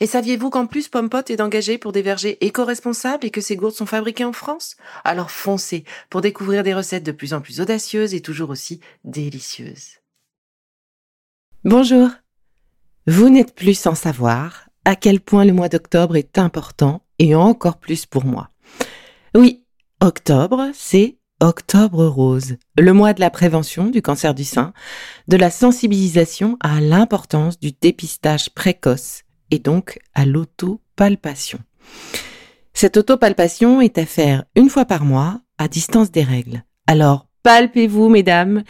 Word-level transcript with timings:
Et 0.00 0.06
saviez-vous 0.06 0.50
qu'en 0.50 0.66
plus 0.66 0.88
Pompot 0.88 1.22
est 1.28 1.40
engagé 1.40 1.78
pour 1.78 1.92
des 1.92 2.02
vergers 2.02 2.44
éco-responsables 2.44 3.24
et 3.26 3.30
que 3.30 3.40
ces 3.40 3.56
gourdes 3.56 3.74
sont 3.74 3.86
fabriquées 3.86 4.24
en 4.24 4.32
France? 4.32 4.76
Alors 5.04 5.30
foncez 5.30 5.84
pour 6.10 6.20
découvrir 6.20 6.62
des 6.62 6.74
recettes 6.74 7.04
de 7.04 7.12
plus 7.12 7.32
en 7.32 7.40
plus 7.40 7.60
audacieuses 7.60 8.14
et 8.14 8.20
toujours 8.20 8.50
aussi 8.50 8.80
délicieuses. 9.04 10.00
Bonjour 11.64 12.10
Vous 13.06 13.28
n'êtes 13.28 13.54
plus 13.54 13.78
sans 13.78 13.94
savoir 13.94 14.68
à 14.84 14.96
quel 14.96 15.20
point 15.20 15.44
le 15.44 15.52
mois 15.52 15.68
d'octobre 15.68 16.16
est 16.16 16.38
important 16.38 17.02
et 17.18 17.34
encore 17.34 17.78
plus 17.78 18.06
pour 18.06 18.24
moi. 18.24 18.50
Oui, 19.34 19.64
octobre, 20.00 20.70
c'est 20.74 21.18
Octobre 21.40 22.06
Rose, 22.06 22.56
le 22.78 22.92
mois 22.94 23.12
de 23.12 23.20
la 23.20 23.28
prévention 23.28 23.88
du 23.88 24.00
cancer 24.00 24.32
du 24.32 24.44
sein, 24.44 24.72
de 25.28 25.36
la 25.36 25.50
sensibilisation 25.50 26.56
à 26.60 26.80
l'importance 26.80 27.60
du 27.60 27.72
dépistage 27.72 28.48
précoce 28.54 29.25
et 29.50 29.58
donc 29.58 29.98
à 30.14 30.26
l'autopalpation. 30.26 31.58
Cette 32.74 32.96
autopalpation 32.96 33.80
est 33.80 33.98
à 33.98 34.06
faire 34.06 34.44
une 34.54 34.68
fois 34.68 34.84
par 34.84 35.04
mois 35.04 35.40
à 35.58 35.68
distance 35.68 36.10
des 36.10 36.22
règles. 36.22 36.62
Alors 36.86 37.26
palpez-vous 37.42 38.08
mesdames 38.08 38.64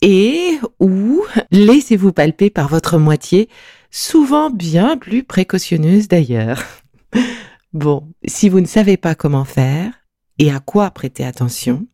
et 0.00 0.58
ou 0.80 1.22
laissez-vous 1.50 2.12
palper 2.12 2.50
par 2.50 2.68
votre 2.68 2.98
moitié, 2.98 3.48
souvent 3.90 4.50
bien 4.50 4.96
plus 4.96 5.22
précautionneuse 5.22 6.08
d'ailleurs. 6.08 6.62
Bon, 7.72 8.12
si 8.26 8.50
vous 8.50 8.60
ne 8.60 8.66
savez 8.66 8.98
pas 8.98 9.14
comment 9.14 9.46
faire 9.46 9.94
et 10.38 10.52
à 10.52 10.60
quoi 10.60 10.90
prêter 10.90 11.24
attention, 11.24 11.86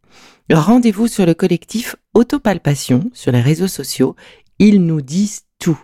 rendez-vous 0.51 1.07
sur 1.07 1.25
le 1.25 1.35
collectif 1.35 1.95
Autopalpation 2.15 3.11
sur 3.15 3.31
les 3.31 3.41
réseaux 3.41 3.69
sociaux. 3.69 4.17
Ils 4.59 4.85
nous 4.85 5.01
disent 5.01 5.43
tout. 5.61 5.79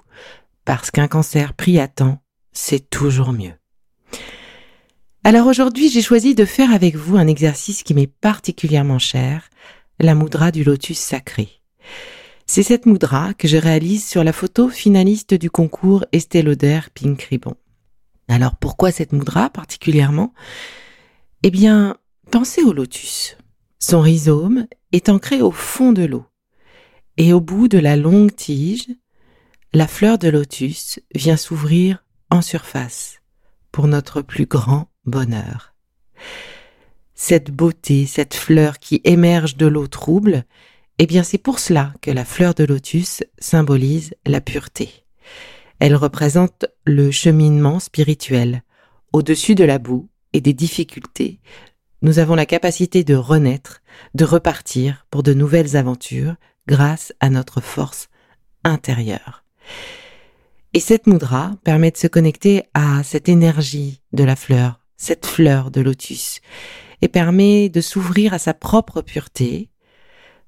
Parce 0.65 0.91
qu'un 0.91 1.06
cancer 1.06 1.55
pris 1.55 1.78
à 1.78 1.87
temps 1.87 2.23
c'est 2.55 2.88
toujours 2.88 3.33
mieux. 3.33 3.52
Alors 5.24 5.47
aujourd'hui, 5.47 5.91
j'ai 5.91 6.02
choisi 6.02 6.34
de 6.34 6.44
faire 6.44 6.72
avec 6.72 6.97
vous 6.97 7.16
un 7.16 7.27
exercice 7.27 7.83
qui 7.83 7.94
m'est 7.94 8.06
particulièrement 8.06 8.98
cher, 8.98 9.50
la 9.98 10.14
moudra 10.14 10.50
du 10.50 10.64
lotus 10.64 10.98
sacré. 10.98 11.48
C'est 12.47 12.62
cette 12.62 12.84
moudra 12.84 13.32
que 13.32 13.48
je 13.48 13.56
réalise 13.56 14.06
sur 14.06 14.22
la 14.22 14.32
photo 14.32 14.69
finaliste 14.69 15.34
du 15.34 15.50
concours 15.50 16.04
Estée 16.12 16.42
Lauder 16.42 16.81
Pink 16.92 17.22
Ribbon. 17.22 17.56
Alors 18.28 18.56
pourquoi 18.56 18.92
cette 18.92 19.12
moudra 19.12 19.48
particulièrement? 19.50 20.34
Eh 21.42 21.50
bien, 21.50 21.97
pensez 22.31 22.62
au 22.62 22.72
lotus. 22.72 23.36
Son 23.78 24.00
rhizome 24.00 24.66
est 24.92 25.09
ancré 25.09 25.41
au 25.41 25.50
fond 25.50 25.92
de 25.92 26.04
l'eau. 26.04 26.26
Et 27.16 27.32
au 27.32 27.41
bout 27.41 27.69
de 27.69 27.78
la 27.78 27.97
longue 27.97 28.34
tige, 28.34 28.88
la 29.72 29.86
fleur 29.86 30.19
de 30.19 30.28
lotus 30.28 31.00
vient 31.15 31.36
s'ouvrir 31.36 32.03
surface 32.43 33.21
pour 33.72 33.87
notre 33.89 34.22
plus 34.22 34.47
grand 34.47 34.89
bonheur. 35.05 35.75
Cette 37.15 37.50
beauté, 37.50 38.06
cette 38.06 38.34
fleur 38.34 38.78
qui 38.78 39.00
émerge 39.05 39.56
de 39.56 39.67
l'eau 39.67 39.87
trouble, 39.87 40.45
eh 40.99 41.06
bien 41.06 41.22
c'est 41.22 41.39
pour 41.39 41.59
cela 41.59 41.93
que 42.00 42.11
la 42.11 42.25
fleur 42.25 42.55
de 42.55 42.65
lotus 42.65 43.22
symbolise 43.39 44.15
la 44.27 44.41
pureté. 44.41 45.05
Elle 45.81 45.97
représente 45.97 46.67
le 46.84 47.11
cheminement 47.11 47.81
spirituel. 47.81 48.62
Au-dessus 49.12 49.55
de 49.55 49.65
la 49.65 49.78
boue 49.78 50.09
et 50.33 50.41
des 50.41 50.53
difficultés, 50.53 51.41
nous 52.03 52.19
avons 52.19 52.34
la 52.34 52.47
capacité 52.47 53.03
de 53.03 53.15
renaître, 53.15 53.81
de 54.15 54.25
repartir 54.25 55.06
pour 55.11 55.22
de 55.22 55.34
nouvelles 55.34 55.77
aventures 55.77 56.37
grâce 56.66 57.12
à 57.21 57.31
notre 57.31 57.61
force 57.61 58.09
intérieure. 58.62 59.45
Et 60.76 60.80
cette 60.80 61.06
mudra 61.06 61.52
permet 61.62 61.92
de 61.92 61.96
se 61.96 62.08
connecter 62.08 62.64
à 62.74 63.04
cette 63.04 63.28
énergie 63.28 64.02
de 64.12 64.24
la 64.24 64.34
fleur, 64.34 64.80
cette 64.96 65.24
fleur 65.24 65.70
de 65.70 65.80
lotus, 65.80 66.40
et 67.00 67.06
permet 67.06 67.68
de 67.68 67.80
s'ouvrir 67.80 68.34
à 68.34 68.40
sa 68.40 68.54
propre 68.54 69.00
pureté, 69.00 69.70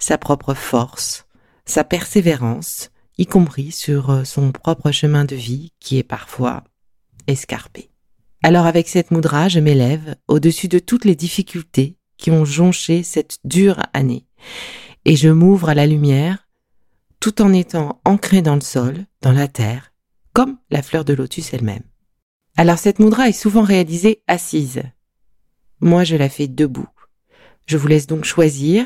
sa 0.01 0.19
propre 0.19 0.53
force, 0.55 1.27
sa 1.65 1.85
persévérance, 1.85 2.91
y 3.19 3.27
compris 3.27 3.71
sur 3.71 4.11
euh, 4.11 4.25
son 4.25 4.51
propre 4.51 4.91
chemin 4.91 5.25
de 5.25 5.37
vie 5.37 5.73
qui 5.79 5.97
est 5.97 6.03
parfois 6.03 6.65
escarpé. 7.29 7.89
Alors 8.43 8.67
avec 8.67 8.89
cette 8.89 9.13
mudra, 9.13 9.49
je 9.49 9.61
m'élève 9.61 10.17
au-dessus 10.27 10.67
de 10.67 10.81
toutes 10.81 11.05
les 11.05 11.15
difficultés 11.15 11.99
qui 12.17 12.33
ont 12.33 12.45
jonché 12.45 13.05
cette 13.05 13.39
dure 13.45 13.81
année, 13.93 14.27
et 15.05 15.15
je 15.15 15.29
m'ouvre 15.29 15.69
à 15.69 15.75
la 15.75 15.87
lumière 15.87 16.49
tout 17.21 17.41
en 17.43 17.53
étant 17.53 18.01
ancré 18.05 18.43
dans 18.43 18.57
le 18.57 18.61
sol, 18.61 19.07
dans 19.23 19.33
la 19.33 19.47
terre, 19.47 19.93
comme 20.37 20.59
la 20.71 20.83
fleur 20.83 21.07
de 21.07 21.15
lotus 21.15 21.55
elle-même. 21.55 21.85
Alors 22.59 22.77
cette 22.77 22.99
mudra 22.99 23.27
est 23.27 23.33
souvent 23.33 23.63
réalisée 23.63 24.21
assise. 24.27 24.83
Moi, 25.81 26.05
je 26.05 26.15
la 26.15 26.29
fais 26.29 26.47
debout. 26.47 26.91
Je 27.65 27.79
vous 27.79 27.87
laisse 27.87 28.07
donc 28.07 28.27
choisir 28.27 28.85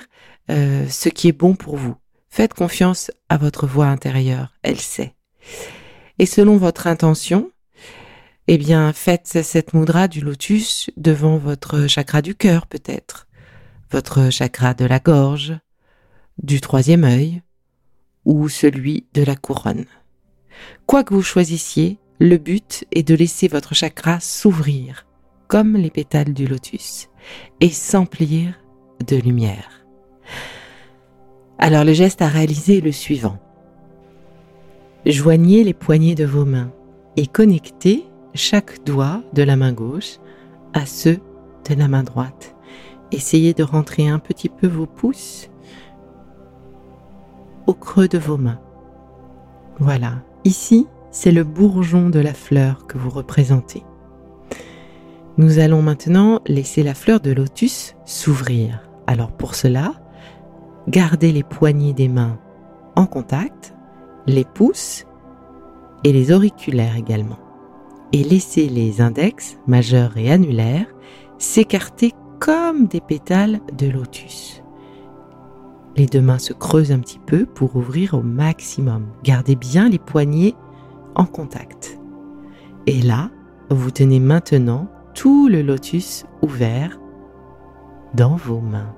euh, 0.49 0.87
ce 0.88 1.09
qui 1.09 1.27
est 1.27 1.33
bon 1.33 1.56
pour 1.56 1.77
vous. 1.77 1.97
Faites 2.28 2.55
confiance 2.55 3.11
à 3.28 3.37
votre 3.37 3.66
voix 3.66 3.87
intérieure, 3.87 4.55
elle 4.62 4.78
sait. 4.78 5.16
Et 6.21 6.27
selon 6.27 6.56
votre 6.56 6.87
intention, 6.87 7.50
eh 8.47 8.56
bien, 8.56 8.93
faites 8.93 9.43
cette 9.43 9.75
mudra 9.75 10.06
du 10.06 10.21
lotus 10.21 10.88
devant 10.97 11.37
votre 11.37 11.88
chakra 11.88 12.22
du 12.22 12.37
cœur 12.37 12.69
peut-être, 12.69 13.27
votre 13.91 14.31
chakra 14.31 14.72
de 14.72 14.84
la 14.84 15.00
gorge, 15.00 15.59
du 16.41 16.61
troisième 16.61 17.03
œil 17.03 17.43
ou 18.25 18.49
celui 18.49 19.09
de 19.15 19.25
la 19.25 19.34
couronne. 19.34 19.87
Quoi 20.87 21.05
que 21.05 21.15
vous 21.15 21.22
choisissiez, 21.22 21.99
le 22.19 22.37
but 22.37 22.84
est 22.93 23.06
de 23.06 23.15
laisser 23.15 23.49
votre 23.49 23.75
chakra 23.75 24.21
s'ouvrir, 24.21 25.06
comme 25.49 25.77
les 25.77 25.91
pétales 25.91 26.34
du 26.34 26.47
lotus, 26.47 27.09
et 27.61 27.71
s'emplir 27.71 28.55
de 29.06 29.16
lumière. 29.16 29.87
Alors 31.59 31.84
le 31.84 31.93
geste 31.93 32.22
à 32.22 32.28
réaliser 32.28 32.78
est 32.78 32.84
le 32.84 32.93
suivant. 32.93 33.38
Joignez 35.06 35.65
les 35.65 35.75
poignets 35.75 36.15
de 36.15 36.25
vos 36.25 36.44
mains 36.44 36.72
et 37.17 37.27
connectez 37.27 38.05
chaque 38.34 38.84
doigt 38.84 39.22
de 39.32 39.43
la 39.43 39.56
main 39.56 39.72
gauche 39.72 40.19
à 40.73 40.87
ceux 40.87 41.19
de 41.69 41.75
la 41.75 41.88
main 41.88 42.03
droite. 42.03 42.55
Essayez 43.12 43.55
de 43.55 43.62
rentrer 43.62 44.08
un 44.08 44.19
petit 44.19 44.49
peu 44.49 44.67
vos 44.67 44.87
pouces 44.87 45.50
au 47.67 47.75
creux 47.75 48.08
de 48.08 48.19
vos 48.19 48.37
mains. 48.37 48.61
Voilà, 49.79 50.23
Ici, 50.44 50.87
c'est 51.10 51.32
le 51.32 51.44
bourgeon 51.44 52.08
de 52.08 52.19
la 52.19 52.32
fleur 52.32 52.87
que 52.87 52.96
vous 52.96 53.10
représentez. 53.10 53.82
Nous 55.37 55.58
allons 55.58 55.82
maintenant 55.82 56.40
laisser 56.46 56.82
la 56.82 56.94
fleur 56.94 57.20
de 57.20 57.31
lotus 57.31 57.94
s'ouvrir. 58.04 58.82
Alors 59.06 59.32
pour 59.32 59.54
cela, 59.54 59.92
gardez 60.88 61.32
les 61.32 61.42
poignées 61.42 61.92
des 61.92 62.08
mains 62.08 62.38
en 62.96 63.06
contact, 63.06 63.75
les 64.26 64.44
pouces 64.44 65.06
et 66.04 66.12
les 66.12 66.32
auriculaires 66.32 66.96
également. 66.96 67.38
Et 68.12 68.25
laissez 68.25 68.69
les 68.69 69.00
index, 69.00 69.58
majeurs 69.66 70.16
et 70.16 70.31
annulaires 70.31 70.86
s'écarter 71.38 72.12
comme 72.38 72.86
des 72.86 73.00
pétales 73.00 73.60
de 73.76 73.88
lotus. 73.88 74.59
Les 75.96 76.06
deux 76.06 76.20
mains 76.20 76.38
se 76.38 76.52
creusent 76.52 76.92
un 76.92 77.00
petit 77.00 77.19
peu 77.19 77.46
pour 77.46 77.76
ouvrir 77.76 78.14
au 78.14 78.22
maximum. 78.22 79.06
Gardez 79.25 79.56
bien 79.56 79.88
les 79.88 79.98
poignets 79.98 80.54
en 81.14 81.25
contact. 81.25 81.98
Et 82.87 83.02
là, 83.02 83.31
vous 83.70 83.90
tenez 83.90 84.20
maintenant 84.20 84.88
tout 85.14 85.48
le 85.48 85.62
lotus 85.62 86.25
ouvert 86.42 86.98
dans 88.14 88.37
vos 88.37 88.60
mains. 88.60 88.94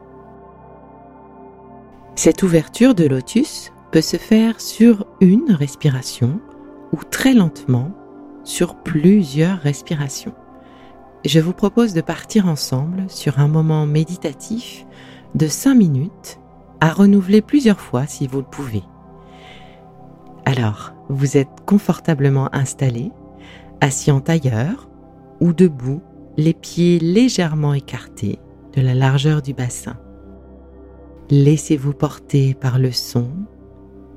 Cette 2.15 2.43
ouverture 2.43 2.95
de 2.95 3.07
lotus 3.07 3.73
peut 3.91 4.03
se 4.03 4.17
faire 4.17 4.61
sur 4.61 5.07
une 5.21 5.53
respiration 5.53 6.41
ou 6.93 6.99
très 7.11 7.35
lentement 7.35 7.91
sur 8.45 8.77
plusieurs 8.77 9.59
respirations. 9.59 10.35
Je 11.25 11.41
vous 11.41 11.53
propose 11.53 11.95
de 11.95 12.01
partir 12.01 12.49
ensemble 12.49 13.05
sur 13.09 13.39
un 13.39 13.49
moment 13.49 13.87
méditatif 13.87 14.85
de 15.35 15.47
5 15.47 15.75
minutes 15.75 16.39
à 16.83 16.93
renouveler 16.93 17.43
plusieurs 17.43 17.79
fois 17.79 18.09
si 18.09 18.27
vous 18.27 18.39
le 18.39 18.45
pouvez. 18.45 18.83
Alors, 20.45 20.93
vous 21.09 21.37
êtes 21.37 21.61
confortablement 21.65 22.53
installé, 22.53 23.13
assis 23.81 24.11
en 24.11 24.21
tailleur 24.21 24.91
ou 25.41 25.53
debout, 25.53 26.03
les 26.37 26.55
pieds 26.55 26.99
légèrement 26.99 27.73
écartés 27.73 28.41
de 28.75 28.81
la 28.81 28.97
largeur 28.97 29.43
du 29.43 29.55
bassin. 29.55 29.97
Laissez-vous 31.31 31.93
porter 31.93 32.53
par 32.53 32.81
le 32.81 32.91
son 32.91 33.29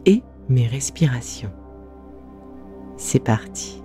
et 0.08 0.24
mes 0.50 0.66
respirations. 0.66 1.54
C'est 2.98 3.24
parti. 3.24 3.85